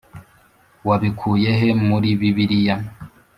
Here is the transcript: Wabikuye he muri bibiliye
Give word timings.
Wabikuye 0.87 1.49
he 1.59 1.69
muri 1.87 2.09
bibiliye 2.19 2.73